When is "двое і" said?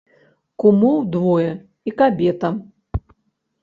1.17-1.97